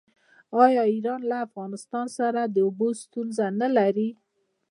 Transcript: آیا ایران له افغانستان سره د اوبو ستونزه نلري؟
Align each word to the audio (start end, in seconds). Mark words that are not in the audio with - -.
آیا 0.63 0.83
ایران 0.93 1.21
له 1.29 1.37
افغانستان 1.47 2.05
سره 2.17 2.41
د 2.43 2.57
اوبو 2.67 2.87
ستونزه 3.01 3.45
نلري؟ 3.61 4.09